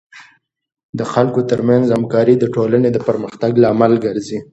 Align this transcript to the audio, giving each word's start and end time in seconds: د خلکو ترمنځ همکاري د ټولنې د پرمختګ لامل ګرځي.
د 0.99 1.01
خلکو 1.13 1.39
ترمنځ 1.51 1.85
همکاري 1.89 2.35
د 2.39 2.45
ټولنې 2.55 2.89
د 2.93 2.97
پرمختګ 3.07 3.51
لامل 3.63 3.93
ګرځي. 4.05 4.39